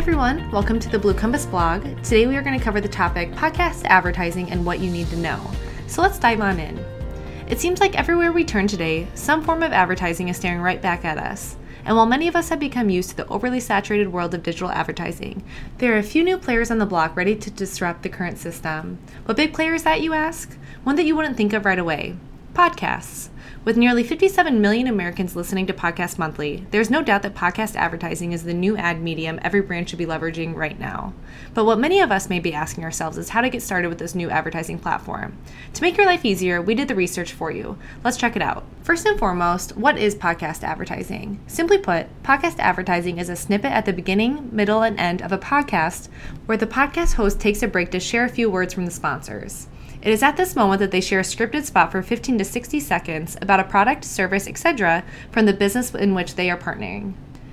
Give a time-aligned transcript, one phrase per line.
[0.00, 1.82] everyone, welcome to the Blue Compass blog.
[2.02, 5.16] Today we are going to cover the topic podcast advertising and what you need to
[5.18, 5.50] know.
[5.88, 6.78] So let's dive on in.
[7.48, 11.04] It seems like everywhere we turn today, some form of advertising is staring right back
[11.04, 11.58] at us.
[11.84, 14.70] And while many of us have become used to the overly saturated world of digital
[14.70, 15.44] advertising,
[15.76, 18.98] there are a few new players on the block ready to disrupt the current system.
[19.26, 20.56] What big player is that, you ask?
[20.82, 22.16] One that you wouldn't think of right away
[22.54, 23.28] podcasts.
[23.62, 28.32] With nearly 57 million Americans listening to podcasts monthly, there's no doubt that podcast advertising
[28.32, 31.12] is the new ad medium every brand should be leveraging right now.
[31.52, 33.98] But what many of us may be asking ourselves is how to get started with
[33.98, 35.36] this new advertising platform.
[35.74, 37.76] To make your life easier, we did the research for you.
[38.02, 38.64] Let's check it out.
[38.82, 41.38] First and foremost, what is podcast advertising?
[41.46, 45.38] Simply put, podcast advertising is a snippet at the beginning, middle, and end of a
[45.38, 46.08] podcast
[46.46, 49.68] where the podcast host takes a break to share a few words from the sponsors.
[50.02, 52.80] It is at this moment that they share a scripted spot for 15 to 60
[52.80, 55.04] seconds about a product, service, etc.
[55.30, 57.12] from the business in which they are partnering.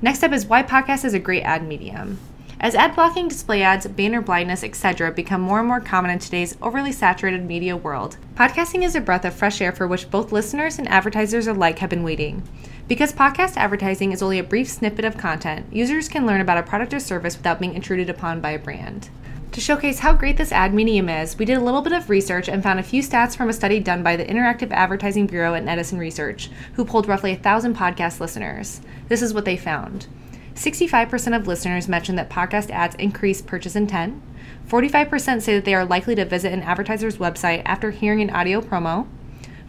[0.00, 2.18] Next up is why podcast is a great ad medium.
[2.60, 6.56] As ad blocking, display ads, banner blindness, etc., become more and more common in today's
[6.62, 10.78] overly saturated media world, podcasting is a breath of fresh air for which both listeners
[10.78, 12.42] and advertisers alike have been waiting.
[12.86, 16.62] Because podcast advertising is only a brief snippet of content, users can learn about a
[16.62, 19.10] product or service without being intruded upon by a brand.
[19.52, 22.48] To showcase how great this ad medium is, we did a little bit of research
[22.48, 25.66] and found a few stats from a study done by the Interactive Advertising Bureau at
[25.66, 28.82] Edison Research, who polled roughly 1,000 podcast listeners.
[29.08, 30.06] This is what they found
[30.54, 34.22] 65% of listeners mentioned that podcast ads increase purchase intent.
[34.68, 38.60] 45% say that they are likely to visit an advertiser's website after hearing an audio
[38.60, 39.06] promo.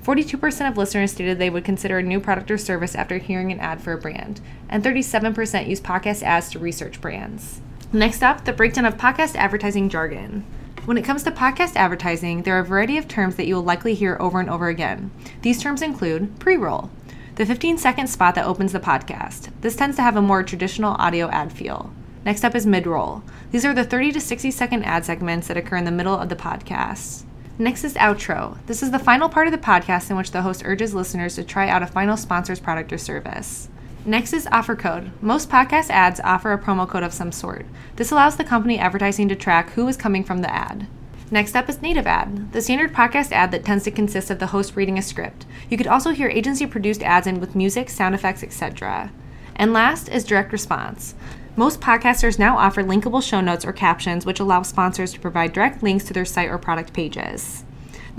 [0.03, 3.59] 42% of listeners stated they would consider a new product or service after hearing an
[3.59, 7.61] ad for a brand, and 37% use podcast ads to research brands.
[7.91, 10.45] Next up, the breakdown of podcast advertising jargon.
[10.85, 13.63] When it comes to podcast advertising, there are a variety of terms that you will
[13.63, 15.09] likely hear over and over again.
[15.41, 16.91] These terms include pre roll,
[17.33, 19.49] the 15 second spot that opens the podcast.
[19.61, 21.91] This tends to have a more traditional audio ad feel.
[22.23, 23.23] Next up is mid roll.
[23.49, 26.29] These are the 30 to 60 second ad segments that occur in the middle of
[26.29, 27.23] the podcast.
[27.57, 28.63] Next is outro.
[28.67, 31.43] This is the final part of the podcast in which the host urges listeners to
[31.43, 33.67] try out a final sponsor's product or service.
[34.05, 35.11] Next is offer code.
[35.21, 37.65] Most podcast ads offer a promo code of some sort.
[37.97, 40.87] This allows the company advertising to track who is coming from the ad.
[41.29, 44.47] Next up is native ad, the standard podcast ad that tends to consist of the
[44.47, 45.45] host reading a script.
[45.69, 49.11] You could also hear agency produced ads in with music, sound effects, etc.
[49.55, 51.13] And last is direct response.
[51.57, 55.83] Most podcasters now offer linkable show notes or captions, which allow sponsors to provide direct
[55.83, 57.65] links to their site or product pages.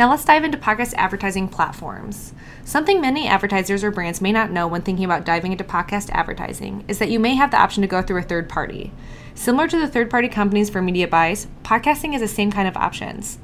[0.01, 2.33] Now let's dive into podcast advertising platforms.
[2.65, 6.87] Something many advertisers or brands may not know when thinking about diving into podcast advertising
[6.89, 8.93] is that you may have the option to go through a third party.
[9.35, 12.79] Similar to the third party companies for media buys, podcasting is the same kind of
[12.79, 13.39] options.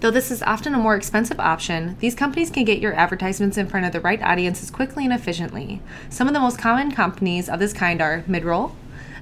[0.00, 3.66] Though this is often a more expensive option, these companies can get your advertisements in
[3.66, 5.82] front of the right audiences quickly and efficiently.
[6.08, 8.72] Some of the most common companies of this kind are Midroll,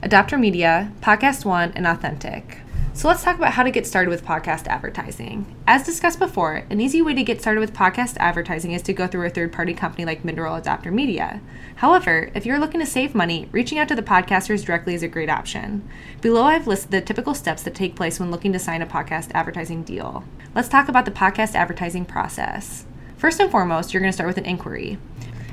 [0.01, 2.61] Adopter Media, Podcast One, and Authentic.
[2.99, 5.55] So let's talk about how to get started with podcast advertising.
[5.69, 9.07] As discussed before, an easy way to get started with podcast advertising is to go
[9.07, 11.41] through a third party company like Midroll Adopter Media.
[11.77, 15.09] However, if you're looking to save money, reaching out to the podcasters directly is a
[15.09, 15.89] great option.
[16.21, 19.31] Below, I've listed the typical steps that take place when looking to sign a podcast
[19.33, 20.25] advertising deal.
[20.57, 22.85] Let's talk about the podcast advertising process.
[23.17, 24.99] First and foremost, you're going to start with an inquiry.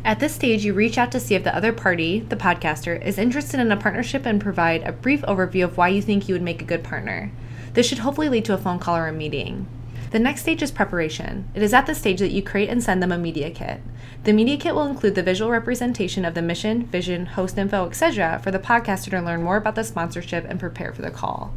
[0.05, 3.17] At this stage, you reach out to see if the other party, the podcaster, is
[3.17, 6.43] interested in a partnership and provide a brief overview of why you think you would
[6.43, 7.31] make a good partner.
[7.73, 9.65] This should hopefully lead to a phone call or a meeting.
[10.11, 11.49] The next stage is preparation.
[11.55, 13.81] It is at this stage that you create and send them a media kit.
[14.25, 18.39] The media kit will include the visual representation of the mission, vision, host info, etc.,
[18.43, 21.51] for the podcaster to learn more about the sponsorship and prepare for the call.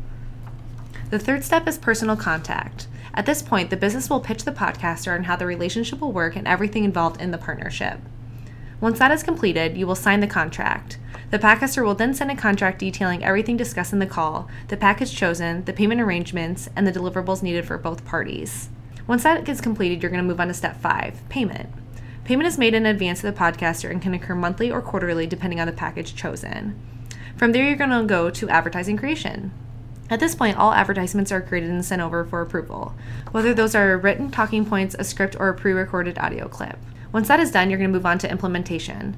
[1.10, 2.88] The third step is personal contact.
[3.12, 6.34] At this point, the business will pitch the podcaster on how the relationship will work
[6.34, 8.00] and everything involved in the partnership.
[8.80, 10.98] Once that is completed, you will sign the contract.
[11.30, 15.14] The podcaster will then send a contract detailing everything discussed in the call, the package
[15.14, 18.68] chosen, the payment arrangements, and the deliverables needed for both parties.
[19.06, 21.68] Once that gets completed, you're going to move on to step five payment.
[22.24, 25.58] Payment is made in advance to the podcaster and can occur monthly or quarterly depending
[25.58, 26.78] on the package chosen.
[27.36, 29.50] From there, you're going to go to advertising creation.
[30.10, 32.94] At this point, all advertisements are created and sent over for approval,
[33.32, 36.78] whether those are written talking points, a script, or a pre recorded audio clip.
[37.12, 39.16] Once that is done, you're going to move on to implementation.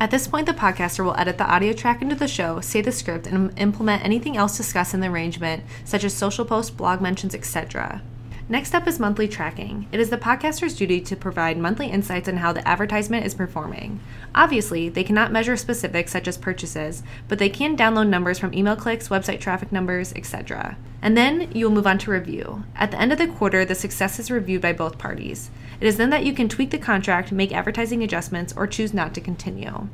[0.00, 2.92] At this point, the podcaster will edit the audio track into the show, say the
[2.92, 7.34] script, and implement anything else discussed in the arrangement, such as social posts, blog mentions,
[7.34, 8.02] etc.
[8.46, 9.88] Next up is monthly tracking.
[9.90, 14.00] It is the podcaster's duty to provide monthly insights on how the advertisement is performing.
[14.34, 18.76] Obviously, they cannot measure specifics such as purchases, but they can download numbers from email
[18.76, 20.76] clicks, website traffic numbers, etc.
[21.00, 22.64] And then you will move on to review.
[22.76, 25.50] At the end of the quarter, the success is reviewed by both parties.
[25.80, 29.14] It is then that you can tweak the contract, make advertising adjustments, or choose not
[29.14, 29.88] to continue.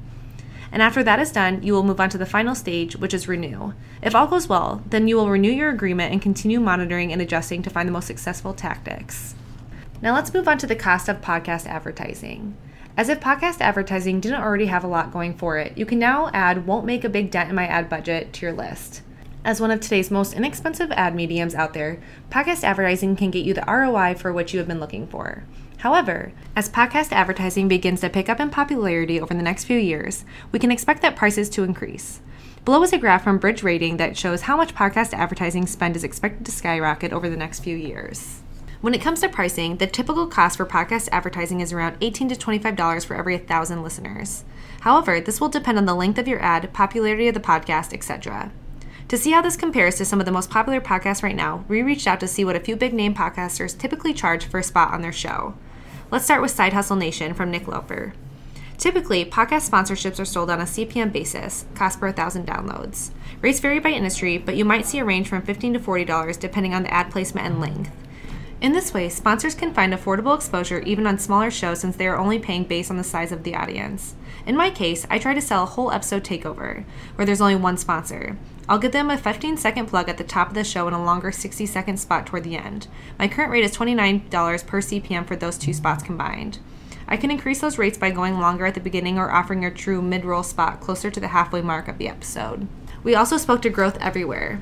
[0.73, 3.27] And after that is done, you will move on to the final stage, which is
[3.27, 3.73] renew.
[4.03, 7.63] If all goes well, then you will renew your agreement and continue monitoring and adjusting
[7.63, 9.35] to find the most successful tactics.
[10.03, 12.57] Now let's move on to the cost of podcast advertising.
[12.97, 16.31] As if podcast advertising didn't already have a lot going for it, you can now
[16.33, 19.03] add won't make a big dent in my ad budget to your list.
[19.45, 21.99] As one of today's most inexpensive ad mediums out there,
[22.31, 25.45] podcast advertising can get you the ROI for which you have been looking for.
[25.81, 30.27] However, as podcast advertising begins to pick up in popularity over the next few years,
[30.53, 32.21] we can expect that prices to increase.
[32.67, 36.05] Below is a graph from Bridge Rating that shows how much podcast advertising spend is
[36.05, 38.43] expected to skyrocket over the next few years.
[38.83, 42.35] When it comes to pricing, the typical cost for podcast advertising is around 18 to
[42.35, 44.45] $25 for every 1,000 listeners.
[44.81, 48.53] However, this will depend on the length of your ad, popularity of the podcast, etc.
[49.11, 51.83] To see how this compares to some of the most popular podcasts right now, we
[51.83, 54.95] reached out to see what a few big name podcasters typically charge for a spot
[54.95, 55.55] on their show.
[56.13, 58.13] Let's start with Side Hustle Nation from Nick Loper.
[58.79, 63.11] Typically, podcast sponsorships are sold on a CPM basis, cost per 1,000 downloads.
[63.43, 66.73] Rates vary by industry, but you might see a range from 15 to $40 depending
[66.73, 67.91] on the ad placement and length.
[68.61, 72.19] In this way, sponsors can find affordable exposure even on smaller shows since they are
[72.19, 74.15] only paying based on the size of the audience.
[74.45, 76.85] In my case, I try to sell a whole episode takeover,
[77.15, 78.37] where there's only one sponsor.
[78.69, 81.01] I'll give them a 15 second plug at the top of the show and a
[81.01, 82.87] longer 60 second spot toward the end.
[83.19, 86.59] My current rate is $29 per CPM for those two spots combined.
[87.09, 90.03] I can increase those rates by going longer at the beginning or offering a true
[90.03, 92.69] mid roll spot closer to the halfway mark of the episode.
[93.03, 94.61] We also spoke to Growth Everywhere.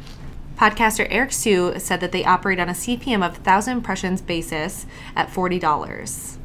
[0.58, 5.28] Podcaster Eric Siu said that they operate on a CPM of 1,000 impressions basis at
[5.28, 6.36] $40.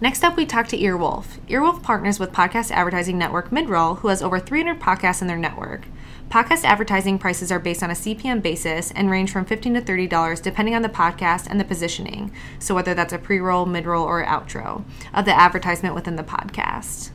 [0.00, 1.38] Next up, we talked to Earwolf.
[1.46, 5.84] Earwolf partners with podcast advertising network Midroll, who has over 300 podcasts in their network.
[6.30, 10.40] Podcast advertising prices are based on a CPM basis and range from 15 to $30
[10.40, 12.32] depending on the podcast and the positioning.
[12.58, 14.82] So, whether that's a pre roll, mid roll, or outro
[15.12, 17.10] of the advertisement within the podcast.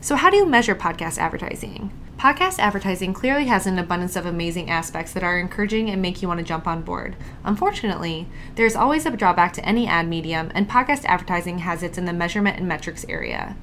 [0.00, 1.92] So, how do you measure podcast advertising?
[2.18, 6.28] Podcast advertising clearly has an abundance of amazing aspects that are encouraging and make you
[6.28, 7.16] want to jump on board.
[7.42, 12.04] Unfortunately, there's always a drawback to any ad medium, and podcast advertising has its in
[12.04, 13.56] the measurement and metrics area.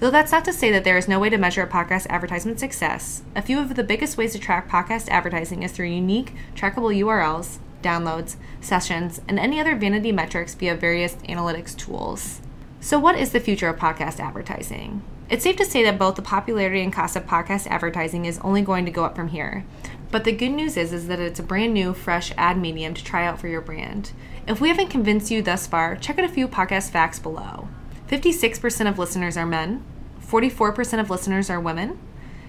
[0.00, 2.58] Though that's not to say that there is no way to measure a podcast advertisement
[2.58, 6.96] success, a few of the biggest ways to track podcast advertising is through unique, trackable
[6.96, 12.40] URLs, downloads, sessions, and any other vanity metrics via various analytics tools.
[12.80, 15.02] So, what is the future of podcast advertising?
[15.30, 18.62] It's safe to say that both the popularity and cost of podcast advertising is only
[18.62, 19.66] going to go up from here.
[20.10, 23.04] But the good news is, is that it's a brand new, fresh ad medium to
[23.04, 24.12] try out for your brand.
[24.46, 27.68] If we haven't convinced you thus far, check out a few podcast facts below.
[28.08, 29.84] 56% of listeners are men,
[30.24, 31.98] 44% of listeners are women,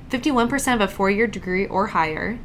[0.09, 2.39] 51% have a four year degree or higher,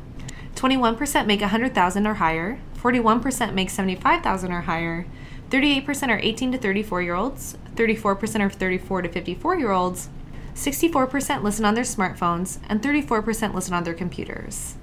[0.56, 5.06] 21% make 100,000 or higher, 41% make 75,000 or higher,
[5.50, 10.08] 38% are 18 to 34 year olds, 34% are 34 to 54 year olds,
[10.54, 14.76] 64% listen on their smartphones, and 34% listen on their computers.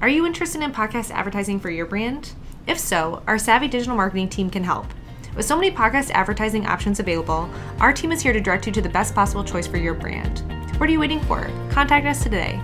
[0.00, 2.32] Are you interested in podcast advertising for your brand?
[2.66, 4.86] If so, our Savvy Digital Marketing team can help.
[5.36, 7.48] With so many podcast advertising options available,
[7.80, 10.40] our team is here to direct you to the best possible choice for your brand.
[10.78, 11.50] What are you waiting for?
[11.70, 12.60] Contact us today.